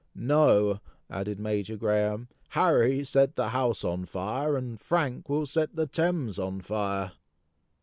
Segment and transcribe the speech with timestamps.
[0.15, 0.79] "No,"
[1.11, 6.39] added Major Graham; "Harry set the house on fire, and Frank will set the Thames
[6.39, 7.11] on fire!"